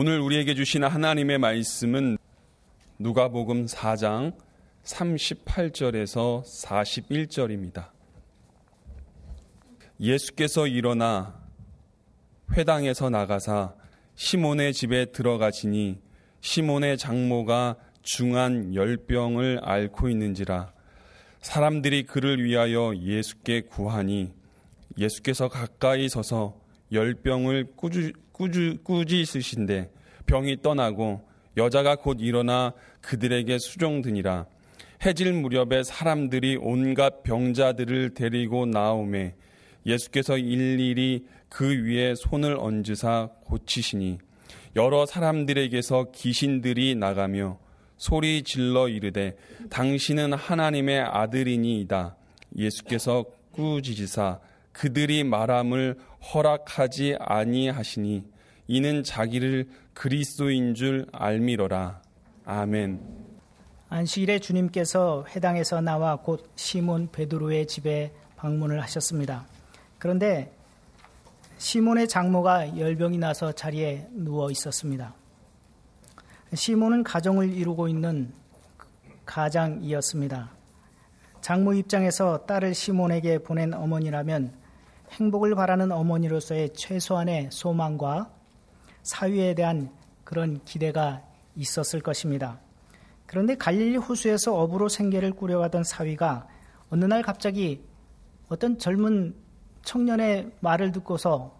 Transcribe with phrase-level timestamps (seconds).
[0.00, 2.18] 오늘 우리에게 주신 하나님의 말씀은
[3.00, 4.32] 누가복음 4장
[4.84, 7.88] 38절에서 41절입니다.
[9.98, 11.42] 예수께서 일어나
[12.52, 13.74] 회당에서 나가사
[14.14, 16.00] 시몬의 집에 들어가시니
[16.42, 20.72] 시몬의 장모가 중한 열병을 앓고 있는지라
[21.40, 24.32] 사람들이 그를 위하여 예수께 구하니
[24.96, 26.56] 예수께서 가까이 서서
[26.92, 29.90] 열병을 꾸주, 꾸주, 꾸짖으신데
[30.26, 31.20] 병이 떠나고
[31.56, 34.46] 여자가 곧 일어나 그들에게 수종드니라
[35.04, 39.34] 해질 무렵에 사람들이 온갖 병자들을 데리고 나오매
[39.84, 44.18] 예수께서 일일이 그 위에 손을 얹으사 고치시니
[44.76, 47.58] 여러 사람들에게서 귀신들이 나가며
[47.96, 49.36] 소리 질러 이르되
[49.70, 52.16] 당신은 하나님의 아들이니이다.
[52.56, 54.38] 예수께서 꾸짖으사
[54.72, 58.24] 그들이 말함을 허락하지 아니하시니
[58.66, 62.02] 이는 자기를 그리스도인 줄 알미러라.
[62.44, 63.00] 아멘.
[63.88, 69.46] 안식일에 주님께서 회당에서 나와 곧 시몬 베드로의 집에 방문을 하셨습니다.
[69.98, 70.52] 그런데
[71.56, 75.14] 시몬의 장모가 열병이 나서 자리에 누워 있었습니다.
[76.54, 78.32] 시몬은 가정을 이루고 있는
[79.26, 80.50] 가장이었습니다.
[81.40, 84.52] 장모 입장에서 딸을 시몬에게 보낸 어머니라면
[85.10, 88.30] 행복을 바라는 어머니로서의 최소한의 소망과
[89.02, 89.90] 사위에 대한
[90.24, 91.22] 그런 기대가
[91.56, 92.60] 있었을 것입니다.
[93.26, 96.46] 그런데 갈릴리 호수에서 어부로 생계를 꾸려가던 사위가
[96.90, 97.84] 어느 날 갑자기
[98.48, 99.34] 어떤 젊은
[99.82, 101.56] 청년의 말을 듣고서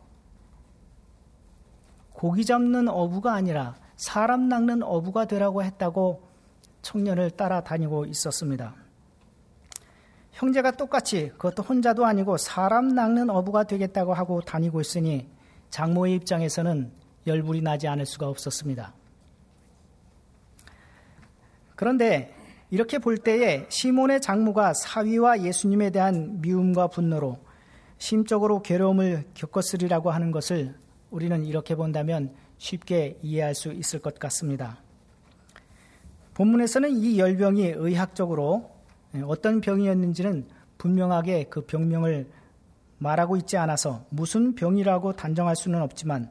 [2.12, 6.28] 고기 잡는 어부가 아니라 사람 낚는 어부가 되라고 했다고
[6.82, 8.74] 청년을 따라다니고 있었습니다.
[10.38, 15.28] 형제가 똑같이 그것도 혼자도 아니고 사람 낚는 어부가 되겠다고 하고 다니고 있으니
[15.70, 16.92] 장모의 입장에서는
[17.26, 18.94] 열불이 나지 않을 수가 없었습니다.
[21.74, 22.32] 그런데
[22.70, 27.38] 이렇게 볼 때에 시몬의 장모가 사위와 예수님에 대한 미움과 분노로
[27.98, 30.76] 심적으로 괴로움을 겪었으리라고 하는 것을
[31.10, 34.78] 우리는 이렇게 본다면 쉽게 이해할 수 있을 것 같습니다.
[36.34, 38.77] 본문에서는 이 열병이 의학적으로
[39.24, 40.46] 어떤 병이었는지는
[40.78, 42.26] 분명하게 그 병명을
[42.98, 46.30] 말하고 있지 않아서 무슨 병이라고 단정할 수는 없지만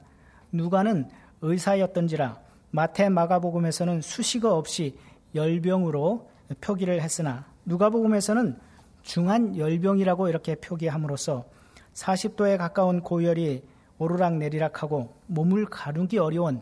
[0.51, 1.09] 누가는
[1.41, 2.39] 의사였던지라
[2.71, 4.97] 마태 마가복음에서는 수식어 없이
[5.33, 6.29] 열병으로
[6.61, 8.57] 표기를 했으나 누가복음에서는
[9.03, 11.45] 중한 열병이라고 이렇게 표기함으로써
[11.93, 13.63] 40도에 가까운 고열이
[13.97, 16.61] 오르락 내리락하고 몸을 가누기 어려운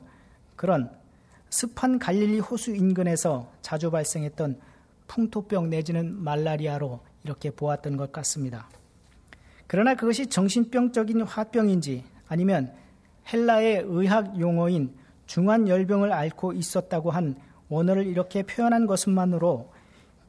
[0.55, 0.89] 그런
[1.49, 4.59] 습한 갈릴리 호수 인근에서 자주 발생했던
[5.07, 8.69] 풍토병 내지는 말라리아로 이렇게 보았던 것 같습니다.
[9.67, 12.73] 그러나 그것이 정신병적인 화병인지 아니면
[13.31, 14.94] 헬라의 의학 용어인
[15.25, 17.35] 중한 열병을 앓고 있었다고 한
[17.69, 19.71] 원어를 이렇게 표현한 것만으로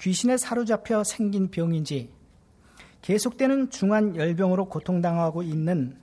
[0.01, 2.11] 귀신에 사로잡혀 생긴 병인지
[3.03, 5.97] 계속되는 중한 열병으로 고통당하고 있는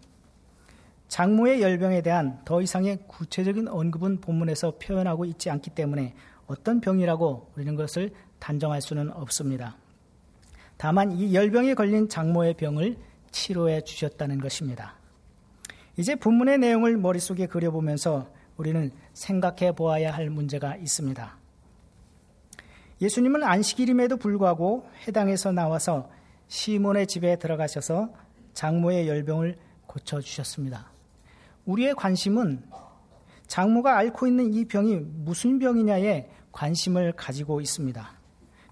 [1.08, 6.16] 장모의 열병에 대한 더 이상의 구체적인 언급은 본문에서 표현하고 있지 않기 때문에
[6.48, 8.12] 어떤 병이라고 우리는 것을
[8.44, 9.78] 단정할 수는 없습니다.
[10.76, 12.98] 다만 이 열병에 걸린 장모의 병을
[13.32, 14.96] 치료해 주셨다는 것입니다.
[15.96, 21.38] 이제 본문의 내용을 머릿속에 그려보면서 우리는 생각해 보아야 할 문제가 있습니다.
[23.00, 26.10] 예수님은 안식일임에도 불구하고 해당에서 나와서
[26.50, 28.10] 시몬의 집에 들어가셔서
[28.54, 30.92] 장모의 열병을 고쳐 주셨습니다.
[31.64, 32.62] 우리의 관심은
[33.48, 38.23] 장모가 앓고 있는 이 병이 무슨 병이냐에 관심을 가지고 있습니다.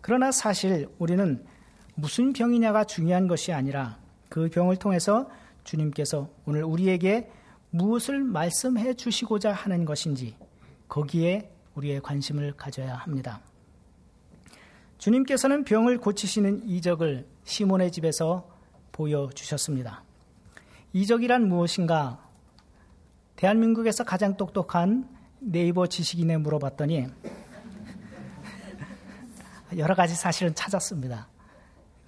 [0.02, 1.46] 그러나 사실 우리는
[1.96, 5.30] 무슨 병이냐가 중요한 것이 아니라 그 병을 통해서
[5.64, 7.30] 주님께서 오늘 우리에게
[7.70, 10.36] 무엇을 말씀해 주시고자 하는 것인지
[10.88, 13.42] 거기에 우리의 관심을 가져야 합니다.
[14.98, 18.50] 주님께서는 병을 고치시는 이적을 시몬의 집에서
[18.92, 20.04] 보여주셨습니다.
[20.94, 22.28] 이적이란 무엇인가?
[23.36, 25.10] 대한민국에서 가장 똑똑한
[25.40, 27.08] 네이버 지식인에 물어봤더니
[29.78, 31.28] 여러 가지 사실은 찾았습니다.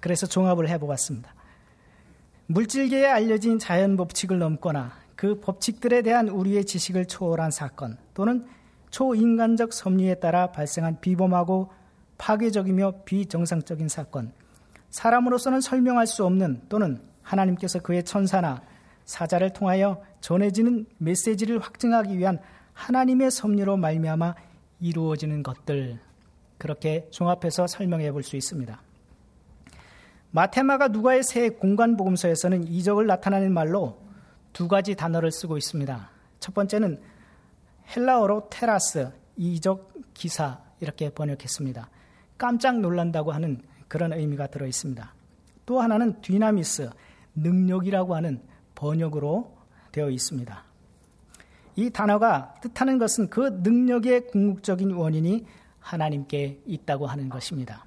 [0.00, 1.34] 그래서 종합을 해보았습니다.
[2.46, 8.46] 물질계에 알려진 자연 법칙을 넘거나 그 법칙들에 대한 우리의 지식을 초월한 사건 또는
[8.90, 11.72] 초인간적 섭리에 따라 발생한 비범하고
[12.18, 14.32] 파괴적이며 비정상적인 사건,
[14.90, 18.62] 사람으로서는 설명할 수 없는 또는 하나님께서 그의 천사나
[19.04, 22.38] 사자를 통하여 전해지는 메시지를 확증하기 위한
[22.72, 24.34] 하나님의 섭리로 말미암아
[24.80, 25.98] 이루어지는 것들
[26.58, 28.80] 그렇게 종합해서 설명해 볼 수 있습니다.
[30.30, 33.98] 마테마가 누가의 새 공간 복음서에서는 이적을 나타내는 말로
[34.52, 36.10] 두 가지 단어를 쓰고 있습니다.
[36.40, 37.00] 첫 번째는
[37.94, 41.88] 헬라어로 테라스, 이적 기사 이렇게 번역했습니다.
[42.36, 45.14] 깜짝 놀란다고 하는 그런 의미가 들어 있습니다.
[45.66, 46.90] 또 하나는 디나미스,
[47.36, 48.40] 능력이라고 하는
[48.74, 49.56] 번역으로
[49.92, 50.64] 되어 있습니다.
[51.76, 55.46] 이 단어가 뜻하는 것은 그 능력의 궁극적인 원인이
[55.84, 57.84] 하나님께 있다고 하는 것입니다.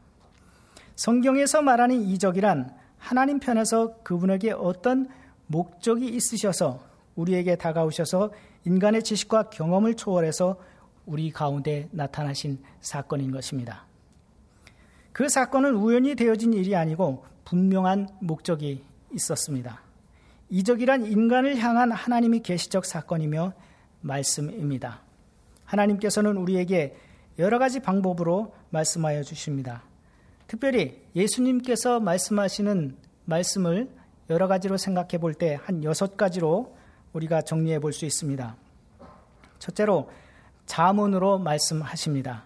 [0.95, 5.07] 성경에서 말하는 이적이란 하나님 편에서 그분에게 어떤
[5.47, 6.79] 목적이 있으셔서
[7.15, 8.31] 우리에게 다가오셔서
[8.65, 10.59] 인간의 지식과 경험을 초월해서
[11.05, 13.85] 우리 가운데 나타나신 사건인 것입니다.
[15.11, 18.83] 그 사건은 우연히 되어진 일이 아니고 분명한 목적이
[19.13, 19.81] 있었습니다.
[20.49, 23.53] 이적이란 인간을 향한 하나님의 계시적 사건이며
[24.01, 25.01] 말씀입니다.
[25.65, 26.95] 하나님께서는 우리에게
[27.39, 29.83] 여러 가지 방법으로 말씀하여 주십니다.
[30.47, 32.95] 특별히 예수님께서 말씀하시는
[33.25, 33.89] 말씀을
[34.29, 36.75] 여러 가지로 생각해 볼 때 한 여섯 가지로
[37.13, 38.55] 우리가 정리해 볼 수 있습니다.
[39.59, 40.09] 첫째로
[40.65, 42.43] 자문으로 말씀하십니다.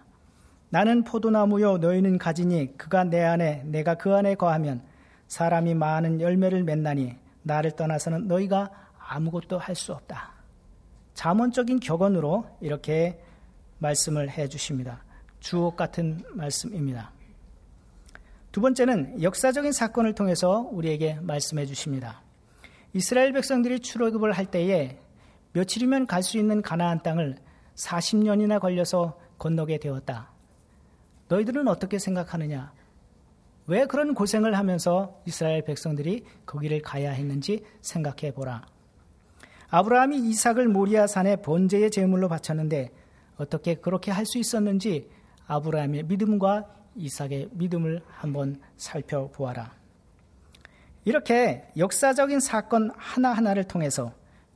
[0.70, 4.82] 나는 포도나무요 너희는 가지니 그가 내 안에 내가 그 안에 거하면
[5.28, 10.32] 사람이 많은 열매를 맺나니 나를 떠나서는 너희가 아무것도 할 수 없다.
[11.14, 13.20] 자문적인 격언으로 이렇게
[13.82, 15.04] 말씀을 해 주십니다.
[15.40, 17.12] 주옥 같은 말씀입니다.
[18.52, 22.22] 두 번째는 역사적인 사건을 통해서 우리에게 말씀해 주십니다.
[22.92, 24.98] 이스라엘 백성들이 출애굽을 할 때에
[25.52, 27.36] 며칠이면 갈 수 있는 가나안 땅을
[27.74, 30.30] 40년이나 걸려서 건너게 되었다.
[31.28, 32.72] 너희들은 어떻게 생각하느냐?
[33.66, 38.66] 왜 그런 고생을 하면서 이스라엘 백성들이 거기를 가야 했는지 생각해 보라.
[39.70, 42.90] 아브라함이 이삭을 모리아 산에 번제의 제물로 바쳤는데
[43.42, 45.10] 어떻게 그렇게 할 수 있었는지
[45.46, 49.74] 아브라함의 믿음과 이삭의 믿음을 한번 살펴보아라.
[51.04, 54.12] 이렇게 역사적인 사건 하나하나를 통해서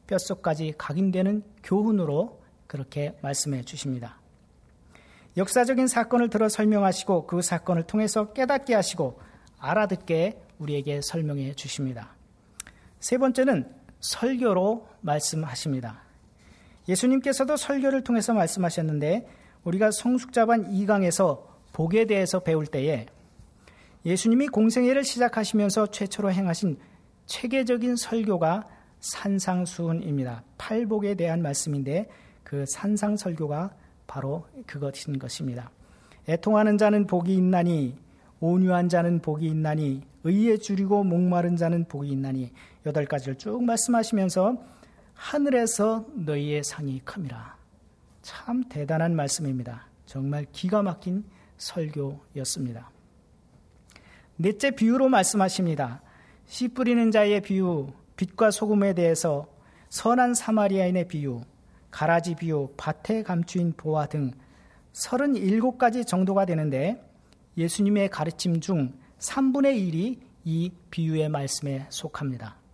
[0.07, 4.21] 뼛속까지 각인되는 교훈으로 그렇게 말씀해 주십니다.
[5.37, 9.21] 역사적인 사건을 들어 설명하시고 그 사건을 통해서 깨닫게 하시고
[9.59, 12.15] 알아듣게 우리에게 설명해 주십니다.
[13.01, 13.69] 세 번째는
[14.01, 16.06] 설교로 말씀하십니다.
[16.89, 19.27] 예수님께서도 설교를 통해서 말씀하셨는데
[19.65, 21.43] 우리가 성숙자반 2강에서
[21.73, 23.07] 복에 대해서 배울 때에
[24.05, 26.79] 예수님이 공생애를 시작하시면서 최초로 행하신
[27.27, 28.69] 체계적인 설교가
[29.01, 30.45] 산상수훈입니다.
[30.59, 32.09] 팔복에 대한 말씀인데
[32.45, 33.75] 그 산상설교가
[34.07, 35.71] 바로 그것인 것입니다.
[36.29, 37.97] 애통하는 자는 복이 있나니
[38.41, 42.53] 온유한 자는 복이 있나니 의에 줄이고 목마른 자는 복이 있나니
[42.85, 44.57] 여덟 가지를 쭉 말씀하시면서
[45.17, 47.57] 하늘에서 너희의 상이 큼이라.
[48.23, 49.89] 참 대단한 말씀입니다.
[50.05, 51.25] 정말 기가 막힌
[51.57, 52.91] 설교였습니다.
[54.37, 56.03] 넷째 비유로 말씀하십니다.
[56.47, 59.49] 씨 뿌리는 자의 비유, 빛과 소금에 대해서
[59.89, 61.41] 선한 사마리아인의 비유,
[61.91, 64.33] 가라지 비유, 밭에 감추인 보화 등
[64.93, 67.03] 37가지 정도가 되는데
[67.57, 72.66] 예수님의 가르침 중 3분의 1이 이 비유의 말씀에 속합니다.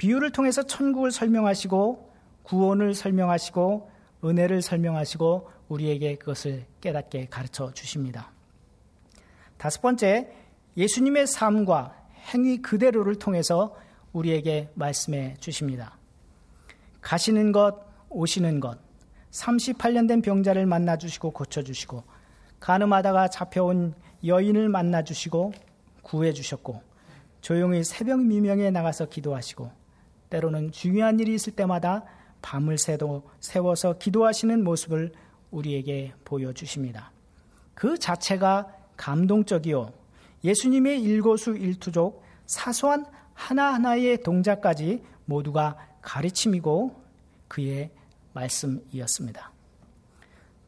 [0.00, 2.10] 비유를 통해서 천국을 설명하시고
[2.44, 3.90] 구원을 설명하시고
[4.24, 8.32] 은혜를 설명하시고 우리에게 그것을 깨닫게 가르쳐 주십니다.
[9.58, 10.32] 다섯 번째,
[10.78, 11.94] 예수님의 삶과
[12.32, 13.76] 행위 그대로를 통해서
[14.14, 15.98] 우리에게 말씀해 주십니다.
[17.02, 18.78] 가시는 것, 오시는 것,
[19.32, 22.04] 38년 된 병자를 만나 주시고 고쳐 주시고
[22.58, 23.92] 가늠하다가 잡혀온
[24.24, 25.52] 여인을 만나 주시고
[26.00, 26.80] 구해 주셨고
[27.42, 29.79] 조용히 새벽 미명에 나가서 기도하시고
[30.30, 32.04] 때로는 중요한 일이 있을 때마다
[32.42, 35.12] 밤을 새도 세워서 기도하시는 모습을
[35.50, 37.12] 우리에게 보여주십니다.
[37.74, 39.92] 그 자체가 감동적이요.
[40.44, 47.00] 예수님의 일거수 일투족 사소한 하나하나의 동작까지 모두가 가르침이고
[47.48, 47.90] 그의
[48.32, 49.50] 말씀이었습니다.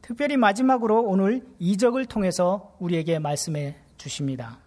[0.01, 4.59] 특별히 마지막으로 오늘 이적을 통해서 우리에게 말씀해 주십니다.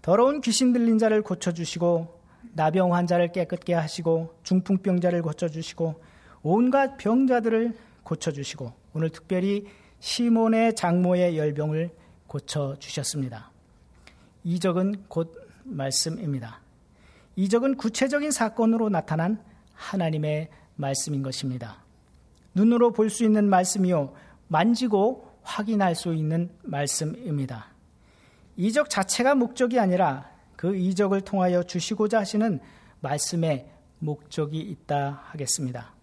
[0.00, 2.15] 더러운 귀신 들린 자를 고쳐주시고
[2.56, 6.02] 나병 환자를 깨끗게 하시고 중풍병자를 고쳐주시고
[6.42, 9.66] 온갖 병자들을 고쳐주시고 오늘 특별히
[10.00, 11.90] 시몬의 장모의 열병을
[12.26, 13.50] 고쳐주셨습니다.
[14.44, 15.34] 이적은 곧
[15.64, 16.60] 말씀입니다.
[17.36, 19.38] 이적은 구체적인 사건으로 나타난
[19.74, 21.84] 하나님의 말씀인 것입니다.
[22.54, 24.14] 눈으로 볼 수 있는 말씀이요.
[24.48, 27.66] 만지고 확인할 수 있는 말씀입니다.
[28.56, 32.60] 이적 자체가 목적이 아니라 그 이적을 통하여 주시고자 하시는
[33.00, 35.94] 말씀에 목적이 있다 하겠습니다.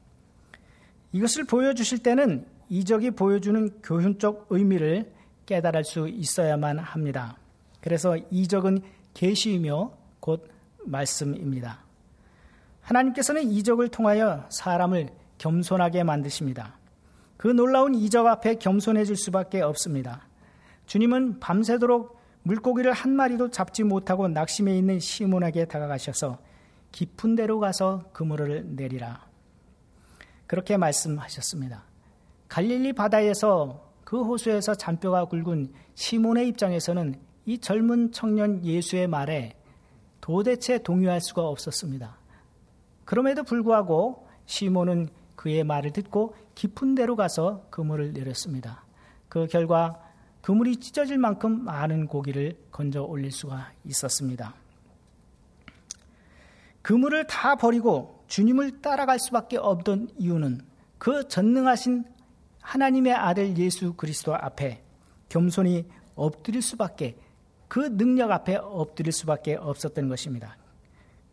[1.12, 5.12] 이것을 보여주실 때는 이적이 보여주는 교훈적 의미를
[5.46, 7.38] 깨달을 수 있어야만 합니다.
[7.82, 8.82] 그래서 이적은
[9.14, 10.50] 계시이며 곧
[10.86, 11.84] 말씀입니다.
[12.82, 16.78] 하나님께서는 이적을 통하여 사람을 겸손하게 만드십니다.
[17.38, 20.28] 그 놀라운 이적 앞에 겸손해질 수밖에 없습니다.
[20.86, 26.40] 주님은 밤새도록 물고기를 한 마리도 잡지 못하고 낙심해 있는 시몬에게 다가가셔서
[26.92, 29.26] 깊은 데로 가서 그물을 내리라.
[30.46, 31.84] 그렇게 말씀하셨습니다.
[32.50, 39.54] 갈릴리 바다에서 그 호수에서 잔뼈가 굵은 시몬의 입장에서는 이 젊은 청년 예수의 말에
[40.22, 42.18] 도대체 동요할 수가 없었습니다.
[43.06, 48.86] 그럼에도 불구하고 시몬은 그의 말을 듣고 깊은 데로 가서 그물을 내렸습니다.
[49.28, 50.00] 그 결과
[50.44, 54.54] 그물이 찢어질 만큼 많은 고기를 건져 올릴 수가 있었습니다.
[56.82, 60.60] 그물을 다 버리고 주님을 따라갈 수밖에 없던 이유는
[60.98, 62.04] 그 전능하신
[62.60, 64.84] 하나님의 아들 예수 그리스도 앞에
[65.30, 67.16] 겸손히 엎드릴 수밖에
[67.70, 70.58] 그 능력 앞에 엎드릴 수밖에 없었던 것입니다.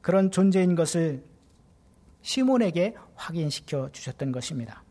[0.02, 1.24] 그런 존재인 것을
[2.22, 4.84] 시몬에게 확인시켜 주셨던 것입니다.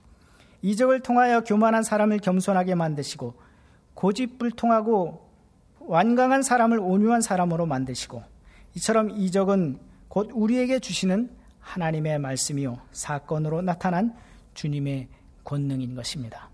[0.61, 3.47] 이적을 통하여 교만한 사람을 겸손하게 만드시고
[3.99, 5.27] 고집불통하고
[5.81, 8.23] 완강한 사람을 온유한 사람으로 만드시고
[8.75, 9.77] 이처럼 이적은
[10.07, 11.29] 곧 우리에게 주시는
[11.59, 14.15] 하나님의 말씀이요 사건으로 나타난
[14.53, 15.09] 주님의
[15.43, 16.49] 권능인 것입니다.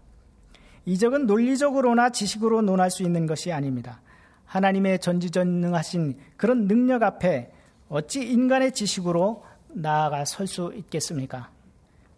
[0.86, 4.02] 이적은 논리적으로나 지식으로 논할 수 있는 것이 아닙니다.
[4.46, 7.52] 하나님의 전지전능하신 그런 능력 앞에
[7.90, 11.52] 어찌 인간의 지식으로 나아가 설 수 있겠습니까?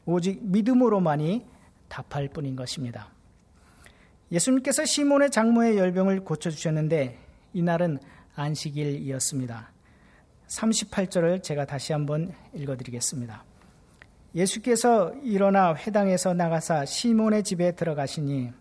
[0.05, 1.45] 오직 믿음으로만이
[1.89, 3.16] 답할 뿐인 것입니다.
[4.31, 7.17] 예수님께서 시몬의 장모의 열병을 고쳐주셨는데
[7.53, 7.99] 이날은
[8.35, 9.71] 안식일이었습니다.
[10.47, 13.43] 38절을 제가 다시 한번 읽어드리겠습니다.
[14.35, 18.51] 예수께서 일어나 회당에서 나가사 시몬의 집에 들어가시니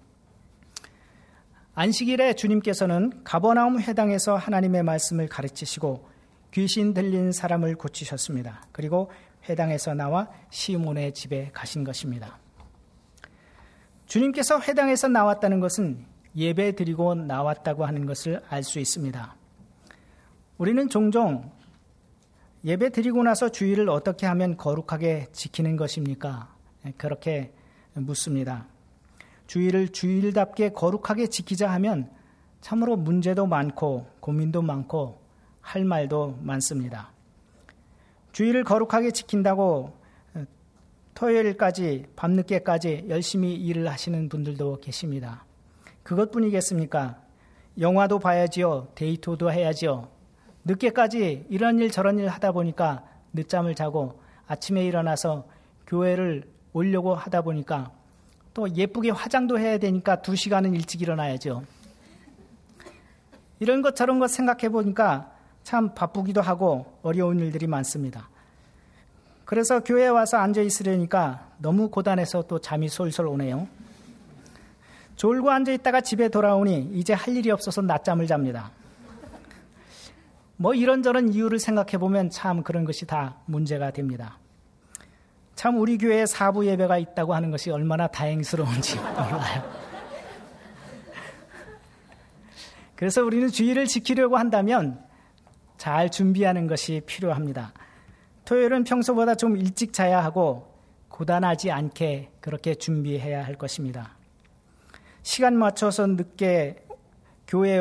[1.74, 6.08] 안식일에 주님께서는 가버나움 회당에서 하나님의 말씀을 가르치시고
[6.52, 8.68] 귀신 들린 사람을 고치셨습니다.
[8.72, 9.10] 그리고
[9.48, 12.38] 회당에서 나와 시몬의 집에 가신 것입니다.
[14.06, 16.04] 주님께서 회당에서 나왔다는 것은
[16.36, 19.34] 예배 드리고 나왔다고 하는 것을 알 수 있습니다.
[20.58, 21.50] 우리는 종종
[22.64, 26.54] 예배 드리고 나서 주의를 어떻게 하면 거룩하게 지키는 것입니까?
[26.96, 27.52] 그렇게
[27.94, 28.66] 묻습니다.
[29.46, 32.10] 주의를 주일답게 거룩하게 지키자 하면
[32.60, 35.20] 참으로 문제도 많고 고민도 많고
[35.60, 37.12] 할 말도 많습니다.
[38.32, 39.95] 주의를 거룩하게 지킨다고
[41.16, 45.46] 토요일까지 밤늦게까지 열심히 일을 하시는 분들도 계십니다.
[46.02, 47.18] 그것뿐이겠습니까?
[47.80, 48.88] 영화도 봐야지요.
[48.94, 50.08] 데이트도 해야지요.
[50.64, 55.48] 늦게까지 이런 일 저런 일 하다 보니까 늦잠을 자고 아침에 일어나서
[55.86, 56.44] 교회를
[56.74, 57.92] 오려고 하다 보니까
[58.52, 61.64] 또 예쁘게 화장도 해야 되니까 두 시간은 일찍 일어나야죠.
[63.58, 65.32] 이런 것 저런 것 생각해 보니까
[65.62, 68.28] 참 바쁘기도 하고 어려운 일들이 많습니다.
[69.46, 73.68] 그래서 교회에 와서 앉아 있으려니까 너무 고단해서 또 잠이 솔솔 오네요.
[75.14, 78.72] 졸고 앉아 있다가 집에 돌아오니 이제 할 일이 없어서 낮잠을 잡니다.
[80.56, 84.38] 뭐 이런저런 이유를 생각해 보면 참 그런 것이 다 문제가 됩니다.
[85.54, 89.86] 참 우리 교회에 사부 예배가 있다고 하는 것이 얼마나 다행스러운지 몰라요.
[92.96, 95.00] 그래서 우리는 주의를 지키려고 한다면
[95.78, 97.72] 잘 준비하는 것이 필요합니다.
[98.46, 100.72] 토요일은 평소보다 좀 일찍 자야 하고
[101.08, 104.16] 고단하지 않게 그렇게 준비해야 할 것입니다.
[105.22, 106.76] 시간 맞춰서 늦게
[107.48, 107.80] 교회에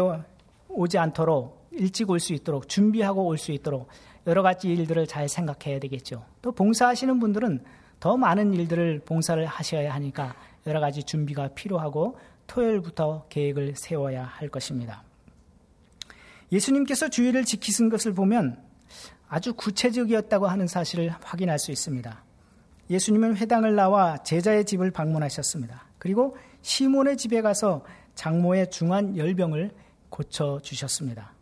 [0.68, 3.88] 오지 않도록 일찍 올 수 있도록 준비하고 올 수 있도록
[4.26, 6.26] 여러 가지 일들을 잘 생각해야 되겠죠.
[6.42, 7.64] 또 봉사하시는 분들은
[8.00, 12.18] 더 많은 일들을 봉사를 하셔야 하니까 여러 가지 준비가 필요하고
[12.48, 15.04] 토요일부터 계획을 세워야 할 것입니다.
[16.52, 18.58] 예수님께서 주의를 지키신 것을 보면
[19.36, 22.24] 아주 구체적이었다고 하는 사실을 확인할 수 있습니다.
[22.90, 25.88] 예수님은 회당을 나와 제자의 집을 방문하셨습니다.
[25.98, 29.72] 그리고 시몬의 집에 가서 장모의 중한 열병을
[30.08, 31.34] 고쳐 주셨습니다.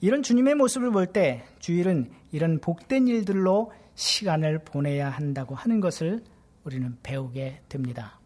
[0.00, 6.22] 이런 주님의 모습을 볼 때 주일은 이런 복된 일들로 시간을 보내야 한다고 하는 것을
[6.62, 8.20] 우리는 배우게 됩니다.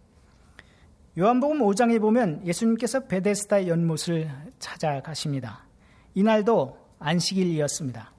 [1.16, 5.64] 요한복음 5장에 보면 예수님께서 베데스다 연못을 찾아가십니다.
[6.12, 8.13] 이날도 안식일이었습니다.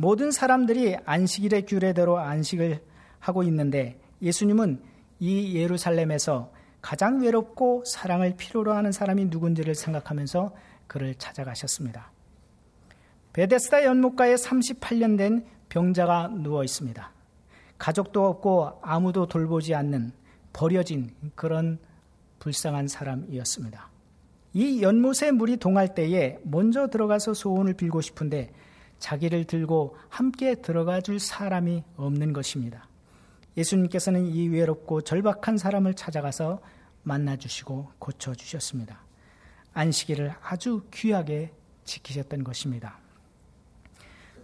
[0.00, 2.80] 모든 사람들이 안식일의 규례대로 안식을
[3.18, 4.80] 하고 있는데 예수님은
[5.18, 10.54] 이 예루살렘에서 가장 외롭고 사랑을 필요로 하는 사람이 누군지를 생각하면서
[10.86, 12.12] 그를 찾아가셨습니다.
[13.32, 17.12] 베데스다 연못가에 38년 된 병자가 누워 있습니다.
[17.76, 20.12] 가족도 없고 아무도 돌보지 않는
[20.52, 21.80] 버려진 그런
[22.38, 23.90] 불쌍한 사람이었습니다.
[24.52, 28.52] 이 연못에 물이 동할 때에 먼저 들어가서 소원을 빌고 싶은데
[28.98, 32.88] 자기를 들고 함께 들어가 줄 사람이 없는 것입니다.
[33.56, 36.60] 예수님께서는 이 외롭고 절박한 사람을 찾아가서
[37.02, 39.00] 만나 주시고 고쳐 주셨습니다.
[39.72, 41.52] 안식일을 아주 귀하게
[41.84, 42.98] 지키셨던 것입니다.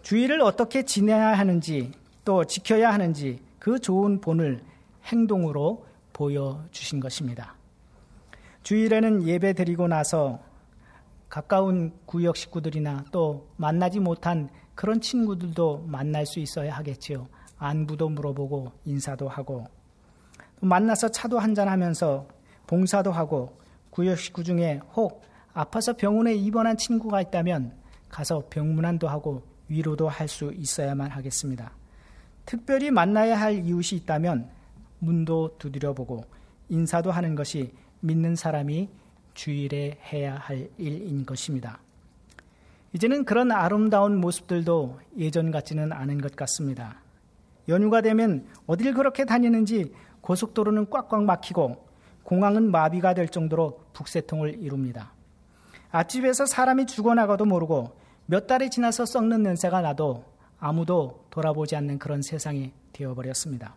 [0.02, 1.92] 주의를 어떻게 지내야 하는지
[2.24, 4.62] 또 지켜야 하는지 그 좋은 본을
[5.06, 7.54] 행동으로 보여주신 것입니다.
[8.62, 10.40] 주일에는 예배 드리고 나서
[11.28, 17.26] 가까운 구역 식구들이나 또 만나지 못한 그런 친구들도 만날 수 있어야 하겠지요.
[17.58, 19.66] 안부도 물어보고 인사도 하고
[20.60, 22.26] 만나서 차도 한잔 하면서
[22.66, 23.58] 봉사도 하고
[23.90, 27.72] 구역 식구 중에 혹 아파서 병원에 입원한 친구가 있다면
[28.08, 31.72] 가서 병문안도 하고 위로도 할 수 있어야만 하겠습니다.
[32.44, 34.50] 특별히 만나야 할 이웃이 있다면
[34.98, 36.24] 문도 두드려보고
[36.68, 38.88] 인사도 하는 것이 믿는 사람이
[39.34, 41.80] 주일에 해야 할 일인 것입니다.
[42.92, 47.00] 이제는 그런 아름다운 모습들도 예전 같지는 않은 것 같습니다.
[47.68, 51.84] 연휴가 되면 어딜 그렇게 다니는지 고속도로는 꽉꽉 막히고
[52.22, 55.12] 공항은 마비가 될 정도로 북새통을 이룹니다.
[55.90, 60.24] 앞집에서 사람이 죽어나가도 모르고 몇 달이 지나서 썩는 냄새가 나도
[60.58, 63.74] 아무도 돌아보지 않는 그런 세상이 되어버렸습니다.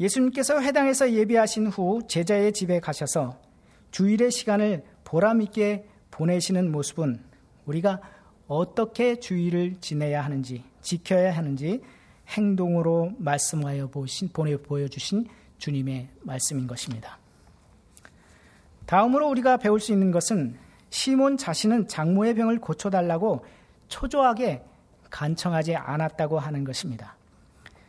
[0.00, 3.38] 예수님께서 회당에서 예비하신 후 제자의 집에 가셔서
[3.90, 7.22] 주일의 시간을 보람있게 보내시는 모습은
[7.66, 8.00] 우리가
[8.46, 11.80] 어떻게 주일을 지내야 하는지, 지켜야 하는지
[12.28, 15.26] 행동으로 말씀하여 보신, 보내, 보여주신
[15.58, 17.18] 주님의 말씀인 것입니다.
[18.86, 20.56] 다음으로 우리가 배울 수 있는 것은
[20.90, 23.44] 시몬 자신은 장모의 병을 고쳐달라고
[23.88, 24.64] 초조하게
[25.10, 27.16] 간청하지 않았다고 하는 것입니다.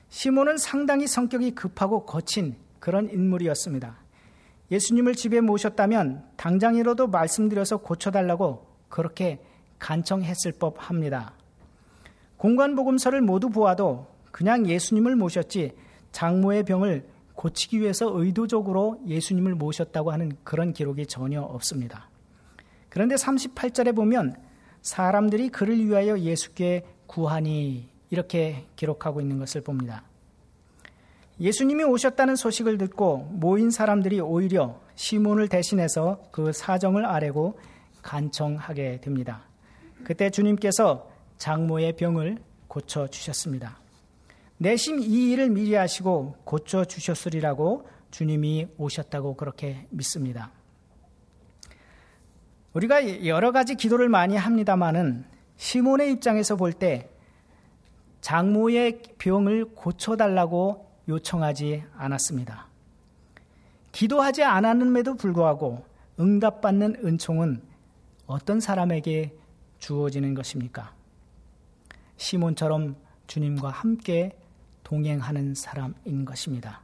[0.09, 3.97] 시몬은 상당히 성격이 급하고 거친 그런 인물이었습니다.
[4.71, 9.39] 예수님을 집에 모셨다면 당장이라도 말씀드려서 고쳐달라고 그렇게
[9.79, 11.33] 간청했을 법 합니다.
[12.37, 15.73] 공관복음서를 모두 보아도 그냥 예수님을 모셨지
[16.11, 22.09] 장모의 병을 고치기 위해서 의도적으로 예수님을 모셨다고 하는 그런 기록이 전혀 없습니다.
[22.89, 24.35] 그런데 38절에 보면
[24.81, 30.03] 사람들이 그를 위하여 예수께 구하니 이렇게 기록하고 있는 것을 봅니다.
[31.41, 37.59] 예수님이 오셨다는 소식을 듣고 모인 사람들이 오히려 시몬을 대신해서 그 사정을 아뢰고
[38.03, 39.41] 간청하게 됩니다.
[40.03, 43.79] 그때 주님께서 장모의 병을 고쳐 주셨습니다.
[44.59, 50.51] 내심 이 일을 미리 하시고 고쳐 주셨으리라고 주님이 오셨다고 그렇게 믿습니다.
[52.73, 55.25] 우리가 여러 가지 기도를 많이 합니다만은
[55.57, 57.09] 시몬의 입장에서 볼 때
[58.21, 62.67] 장모의 병을 고쳐달라고 요청하지 않았습니다.
[63.91, 65.83] 기도하지 않았음에도 불구하고
[66.19, 67.61] 응답받는 은총은
[68.25, 69.35] 어떤 사람에게
[69.79, 70.93] 주어지는 것입니까?
[72.15, 72.95] 시몬처럼
[73.27, 74.37] 주님과 함께
[74.83, 76.81] 동행하는 사람인 것입니다.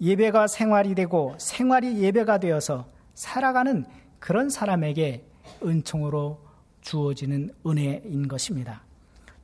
[0.00, 3.86] 예배가 생활이 되고 생활이 예배가 되어서 살아가는
[4.18, 5.24] 그런 사람에게
[5.62, 6.40] 은총으로
[6.82, 8.82] 주어지는 은혜인 것입니다.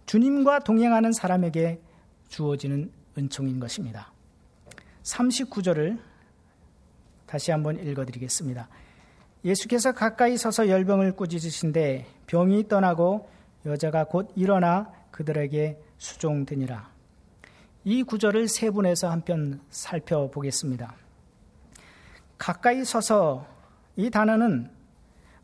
[0.04, 1.80] 주님과 동행하는 사람에게
[2.28, 4.12] 주어지는 은총인 것입니다.
[5.02, 5.98] 39절을
[7.26, 8.68] 다시 한번 읽어드리겠습니다.
[9.44, 13.28] 예수께서 가까이 서서 열병을 꾸짖으신데 병이 떠나고
[13.66, 16.90] 여자가 곧 일어나 그들에게 수종되니라.
[17.84, 20.94] 이 구절을 세 분에서 한편 살펴보겠습니다.
[22.36, 23.46] 가까이 서서
[23.96, 24.70] 이 단어는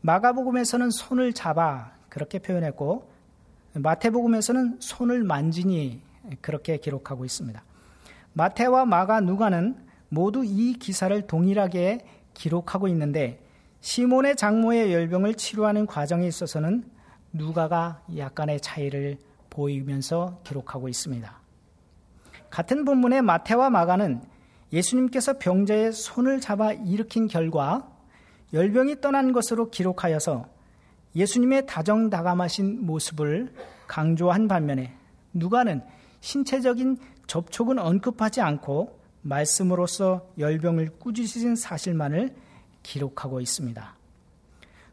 [0.01, 3.09] 마가복음에서는 손을 잡아 그렇게 표현했고
[3.73, 6.01] 마태복음에서는 손을 만지니
[6.41, 7.63] 그렇게 기록하고 있습니다.
[8.33, 9.75] 마태와 마가 누가는
[10.09, 13.43] 모두 이 기사를 동일하게 기록하고 있는데
[13.81, 16.83] 시몬의 장모의 열병을 치료하는 과정에 있어서는
[17.33, 19.17] 누가가 약간의 차이를
[19.49, 21.39] 보이면서 기록하고 있습니다.
[22.49, 24.21] 같은 본문의 마태와 마가는
[24.71, 27.89] 예수님께서 병자의 손을 잡아 일으킨 결과
[28.53, 30.45] 열병이 떠난 것으로 기록하여서
[31.15, 33.53] 예수님의 다정다감하신 모습을
[33.87, 34.93] 강조한 반면에
[35.33, 35.81] 누가는
[36.21, 42.35] 신체적인 접촉은 언급하지 않고 말씀으로써 열병을 꾸짖으신 사실만을
[42.83, 43.95] 기록하고 있습니다.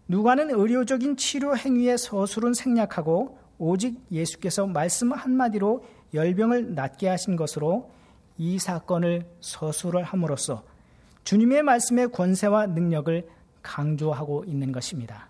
[0.08, 7.90] 누가는 의료적인 치료 행위의 서술은 생략하고 오직 예수께서 말씀 한마디로 열병을 낫게 하신 것으로
[8.37, 10.64] 이 사건을 서술을 함으로써
[11.22, 13.26] 주님의 말씀의 권세와 능력을
[13.62, 15.28] 강조하고 있는 것입니다.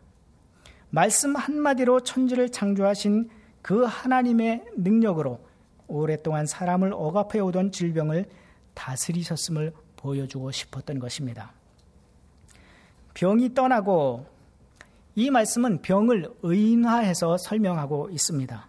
[0.91, 3.29] 말씀 한마디로 천지를 창조하신
[3.63, 5.41] 그 하나님의 능력으로
[5.95, 8.27] 오랫동안 사람을 억압해 오던 질병을
[8.75, 11.53] 다스리셨음을 보여주고 싶었던 것입니다.
[13.15, 14.27] 병이 떠나고
[15.15, 18.69] 이 말씀은 병을 의인화해서 설명하고 있습니다.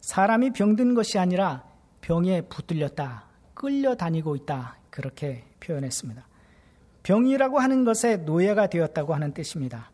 [0.00, 1.64] 사람이 병든 것이 아니라
[2.02, 3.24] 병에 붙들렸다.
[3.54, 4.76] 끌려다니고 있다.
[4.90, 6.26] 그렇게 표현했습니다.
[7.02, 9.90] 병이라고 하는 것에 노예가 되었다고 하는 뜻입니다.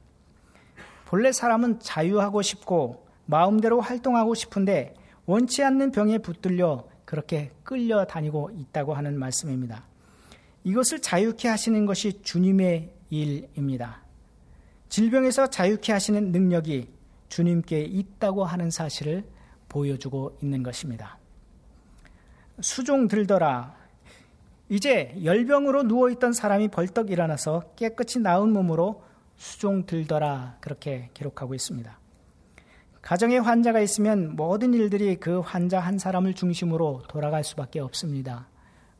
[1.05, 4.95] 본래 사람은 자유하고 싶고 마음대로 활동하고 싶은데
[5.27, 9.85] 원치 않는 병에 붙들려 그렇게 끌려다니고 있다고 하는 말씀입니다.
[10.65, 14.03] 이것을 자유케 하시는 것이 주님의 일입니다.
[14.89, 16.89] 질병에서 자유케 하시는 능력이
[17.29, 19.25] 주님께 있다고 하는 사실을
[19.69, 21.19] 보여주고 있는 것입니다.
[22.61, 23.77] 수종 들더라.
[24.69, 29.05] 이제 열병으로 누워있던 사람이 벌떡 일어나서 깨끗이 나은 몸으로
[29.37, 30.59] 수종 들더라.
[30.61, 31.99] 그렇게 기록하고 있습니다.
[33.07, 38.49] 가정에 환자가 있으면 모든 일들이 그 환자 한 사람을 중심으로 돌아갈 수밖에 없습니다.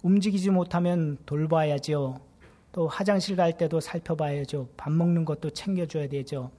[0.05, 2.21] 움직이지 못하면 돌봐야지요.
[2.71, 4.69] 또 화장실 갈 때도 살펴봐야죠.
[4.77, 6.53] 밥 먹는 것도 챙겨줘야 되죠.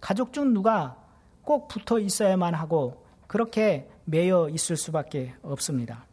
[0.00, 0.96] 가족 중 누가
[1.42, 6.04] 꼭 붙어 있어야만 하고 그렇게 매여 있을 수밖에 없습니다.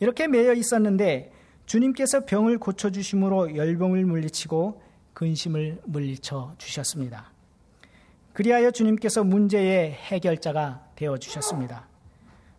[0.00, 1.30] 이렇게 매여 있었는데
[1.66, 4.80] 주님께서 병을 고쳐주심으로 열병을 물리치고
[5.12, 7.35] 근심을 물리쳐 주셨습니다.
[8.36, 11.88] 그리하여 주님께서 문제의 해결자가 되어 주셨습니다.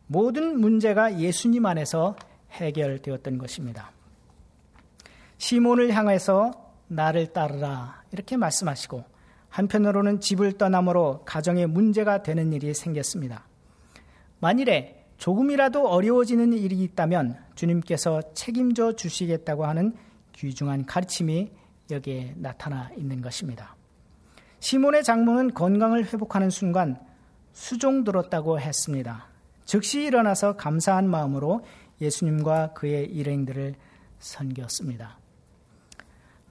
[0.08, 2.16] 모든 문제가 예수님 안에서
[2.54, 3.92] 해결되었던 것입니다.
[5.38, 9.04] 시몬을 향해서 나를 따르라 이렇게 말씀하시고
[9.50, 13.46] 한편으로는 집을 떠남으로 가정에 문제가 되는 일이 생겼습니다.
[14.40, 19.96] 만일에 조금이라도 어려워지는 일이 있다면 주님께서 책임져 주시겠다고 하는
[20.34, 21.52] 귀중한 가르침이
[21.92, 23.78] 여기에 나타나 있는 것입니다.
[24.68, 27.00] 시몬의 장모는 건강을 회복하는 순간
[27.54, 29.28] 수종 들었다고 했습니다.
[29.64, 31.64] 즉시 일어나서 감사한 마음으로
[32.02, 33.76] 예수님과 그의 일행들을
[34.20, 35.20] 섬겼습니다.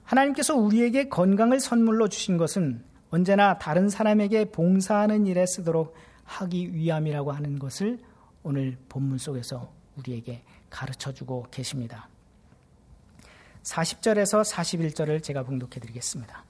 [0.04, 7.58] 하나님께서 우리에게 건강을 선물로 주신 것은 언제나 다른 사람에게 봉사하는 일에 쓰도록 하기 위함이라고 하는
[7.58, 7.98] 것을
[8.42, 12.08] 오늘 본문 속에서 우리에게 가르쳐 주고 계십니다.
[13.62, 16.46] 40절에서 41절을 제가 봉독해 드리겠습니다.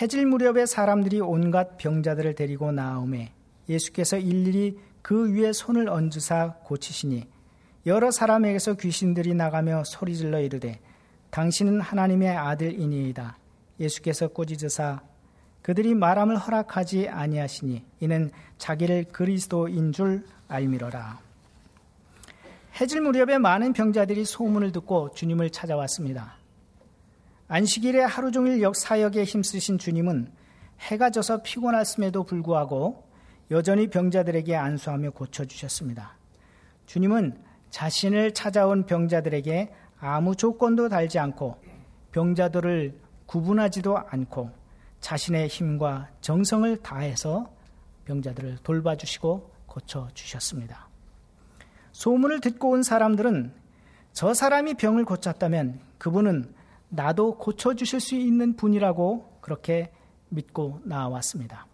[0.00, 3.32] 해질 무렵에 사람들이 온갖 병자들을 데리고 나오매
[3.68, 7.26] 예수께서 일일이 그 위에 손을 얹으사 고치시니
[7.86, 10.80] 여러 사람에게서 귀신들이 나가며 소리질러 이르되
[11.30, 13.38] 당신은 하나님의 아들이니이다.
[13.80, 15.00] 예수께서 꼬지으사
[15.62, 21.20] 그들이 말함을 허락하지 아니하시니 이는 자기를 그리스도인 줄 알미러라.
[22.80, 26.36] 해질 무렵에 많은 병자들이 소문을 듣고 주님을 찾아왔습니다.
[27.48, 30.32] 안식일에 하루 종일 역사역에 힘쓰신 주님은
[30.80, 33.04] 해가 져서 피곤했음에도 불구하고
[33.52, 36.16] 여전히 병자들에게 안수하며 고쳐주셨습니다.
[36.86, 37.38] 주님은
[37.70, 41.56] 자신을 찾아온 병자들에게 아무 조건도 달지 않고
[42.10, 44.50] 병자들을 구분하지도 않고
[45.00, 47.52] 자신의 힘과 정성을 다해서
[48.06, 50.88] 병자들을 돌봐주시고 고쳐주셨습니다.
[51.92, 53.52] 소문을 듣고 온 사람들은
[54.12, 56.55] 저 사람이 병을 고쳤다면 그분은
[56.96, 59.92] 나도 고쳐주실 수 있는 분이라고 그렇게
[60.30, 61.66] 믿고 나왔습니다.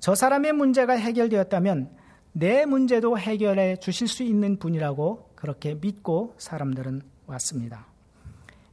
[0.00, 1.90] 저 사람의 문제가 해결되었다면
[2.32, 7.86] 내 문제도 해결해 주실 수 있는 분이라고 그렇게 믿고 사람들은 왔습니다.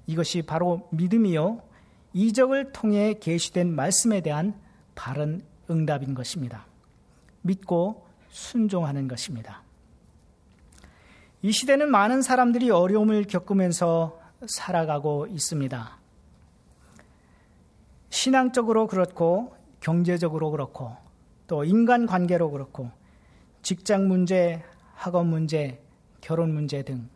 [0.08, 1.62] 이것이 바로 믿음이요.
[2.14, 4.60] 이적을 통해 계시된 말씀에 대한
[4.94, 6.66] 바른 응답인 것입니다.
[7.42, 9.64] 믿고 순종하는 것입니다.
[11.42, 15.98] 이 시대는 많은 사람들이 어려움을 겪으면서 살아가고 있습니다.
[18.10, 20.96] 신앙적으로 그렇고 경제적으로 그렇고
[21.48, 22.90] 또 인간 관계로 그렇고
[23.62, 25.82] 직장 문제, 학업 문제,
[26.22, 27.10] 결혼 문제 등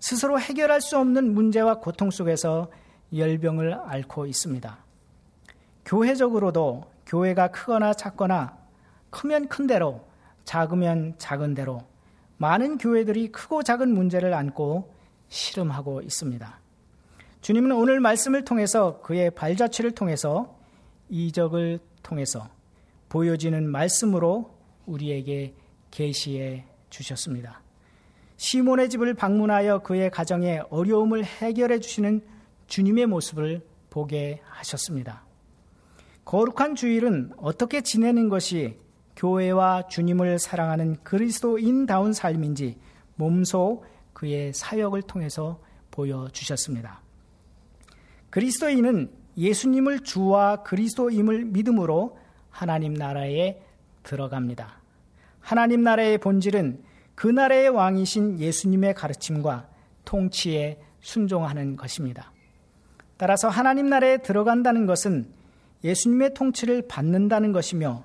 [0.00, 2.70] 스스로 해결할 수 없는 문제와 고통 속에서
[3.14, 4.78] 열병을 앓고 있습니다.
[5.84, 8.58] 교회적으로도 교회가 크거나 작거나
[9.10, 10.04] 크면 큰 대로
[10.44, 11.82] 작으면 작은 대로
[12.38, 14.95] 많은 교회들이 크고 작은 문제를 안고
[15.28, 16.60] 실험하고 있습니다.
[17.40, 20.58] 주님은 오늘 말씀을 통해서 그의 발자취를 통해서
[21.08, 22.48] 이적을 통해서
[23.08, 24.50] 보여지는 말씀으로
[24.86, 25.54] 우리에게
[25.90, 27.62] 계시해 주셨습니다.
[28.36, 32.20] 시몬의 집을 방문하여 그의 가정의 어려움을 해결해 주시는
[32.66, 35.24] 주님의 모습을 보게 하셨습니다.
[36.24, 38.76] 거룩한 주일은 어떻게 지내는 것이
[39.14, 42.76] 교회와 주님을 사랑하는 그리스도인다운 삶인지
[43.14, 43.84] 몸소
[44.16, 47.02] 그의 사역을 통해서 보여주셨습니다.
[48.30, 52.16] 그리스도인은 예수님을 주와 그리스도임을 믿음으로
[52.48, 53.60] 하나님 나라에
[54.04, 54.80] 들어갑니다.
[55.40, 56.82] 하나님 나라의 본질은
[57.14, 59.68] 그 나라의 왕이신 예수님의 가르침과
[60.06, 62.32] 통치에 순종하는 것입니다.
[63.18, 65.28] 따라서 하나님 나라에 들어간다는 것은
[65.84, 68.04] 예수님의 통치를 받는다는 것이며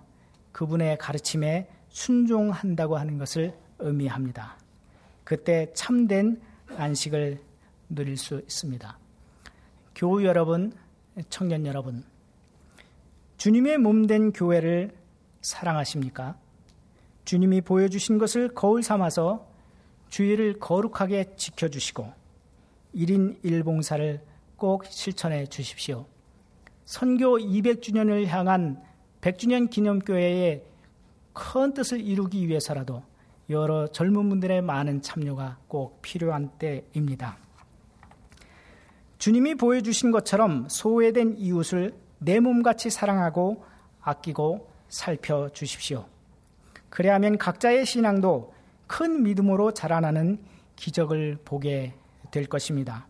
[0.52, 4.61] 그분의 가르침에 순종한다고 하는 것을 의미합니다.
[5.32, 6.42] 그때 참된
[6.76, 7.40] 안식을
[7.88, 9.00] 누릴 수 있습니다.
[9.96, 10.74] 교우 여러분,
[11.30, 12.04] 청년 여러분,
[13.38, 14.94] 주님의 몸된 교회를
[15.40, 16.38] 사랑하십니까?
[17.24, 19.48] 주님이 보여주신 것을 거울 삼아서
[20.10, 22.12] 주의를 거룩하게 지켜주시고
[22.94, 24.20] 1인 1봉사를
[24.58, 26.08] 꼭 실천해 주십시오.
[26.84, 28.84] 선교 200주년을 향한
[29.22, 30.62] 100주년 기념교회의
[31.32, 33.10] 큰 뜻을 이루기 위해서라도
[33.52, 37.38] 여러 젊은 분들의 많은 참여가 꼭 필요한 때입니다.
[39.18, 43.64] 주님이 보여주신 것처럼 소외된 이웃을 내 몸같이 사랑하고
[44.02, 46.06] 아끼고 살펴주십시오.
[46.90, 48.54] 그래야면 각자의 신앙도
[48.88, 50.40] 큰 믿음으로 자라나는
[50.76, 51.94] 기적을 보게
[52.32, 53.08] 될 것입니다.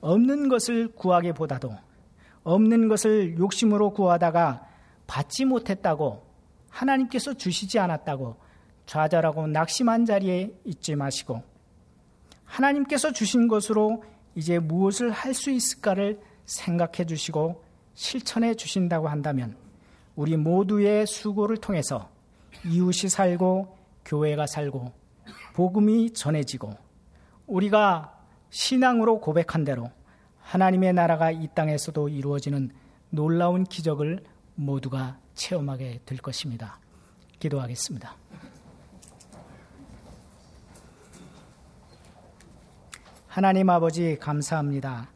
[0.00, 1.70] 없는 것을 구하기보다도
[2.42, 4.66] 없는 것을 욕심으로 구하다가
[5.06, 6.24] 받지 못했다고
[6.68, 8.36] 하나님께서 주시지 않았다고
[8.90, 11.44] 좌절하고 낙심한 자리에 있지 마시고
[12.44, 14.02] 하나님께서 주신 것으로
[14.34, 17.62] 이제 무엇을 할 수 있을까를 생각해 주시고
[17.94, 19.56] 실천해 주신다고 한다면
[20.16, 22.10] 우리 모두의 수고를 통해서
[22.64, 24.92] 이웃이 살고 교회가 살고
[25.54, 26.76] 복음이 전해지고
[27.46, 28.18] 우리가
[28.50, 29.88] 신앙으로 고백한 대로
[30.40, 32.72] 하나님의 나라가 이 땅에서도 이루어지는
[33.10, 34.24] 놀라운 기적을
[34.56, 36.80] 모두가 체험하게 될 것입니다.
[37.38, 38.19] 기도하겠습니다.
[43.30, 45.08] 하나님 아버지 감사합니다.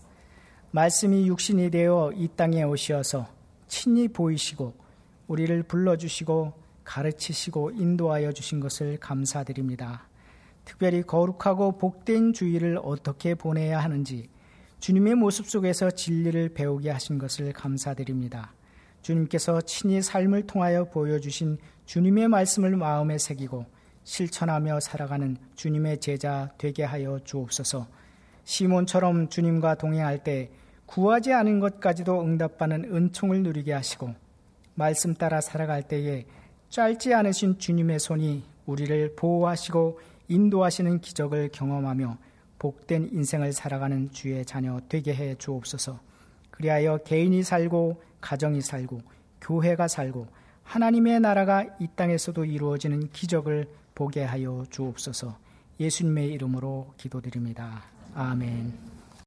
[0.71, 3.27] 말씀이 육신이 되어 이 땅에 오시어서
[3.67, 4.73] 친히 보이시고
[5.27, 6.53] 우리를 불러주시고
[6.85, 10.07] 가르치시고 인도하여 주신 것을 감사드립니다.
[10.65, 14.31] 특별히 거룩하고 복된 주의를 어떻게 보내야 하는지
[14.79, 18.55] 주님의 모습 속에서 진리를 배우게 하신 것을 감사드립니다.
[19.03, 23.67] 주님께서 친히 삶을 통하여 보여주신 주님의 말씀을 마음에 새기고
[24.05, 28.04] 실천하며 살아가는 주님의 제자 되게 하여 주옵소서.
[28.45, 30.51] 시몬처럼 주님과 동행할 때
[30.87, 34.15] 구하지 않은 것까지도 응답받는 은총을 누리게 하시고
[34.75, 36.27] 말씀 따라 살아갈 때에
[36.69, 42.19] 짧지 않으신 주님의 손이 우리를 보호하시고 인도하시는 기적을 경험하며
[42.59, 46.01] 복된 인생을 살아가는 주의 자녀 되게 해 주옵소서.
[46.51, 49.03] 그리하여 개인이 살고 가정이 살고
[49.41, 50.27] 교회가 살고
[50.63, 55.37] 하나님의 나라가 이 땅에서도 이루어지는 기적을 보게 하여 주옵소서.
[55.79, 57.94] 예수님의 이름으로 기도드립니다.
[58.15, 58.94] 아멘.